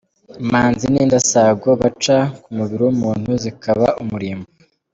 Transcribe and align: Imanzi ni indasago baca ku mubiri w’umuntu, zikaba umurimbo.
Imanzi 0.41 0.85
ni 0.89 0.99
indasago 1.05 1.69
baca 1.81 2.17
ku 2.41 2.49
mubiri 2.57 2.81
w’umuntu, 2.85 3.29
zikaba 3.43 3.87
umurimbo. 4.03 4.47